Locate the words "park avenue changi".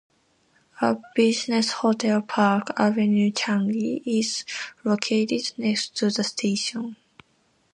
2.23-4.01